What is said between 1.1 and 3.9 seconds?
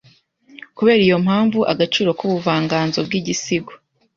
mpamvu agaciro kubuvanganzo bwigisigo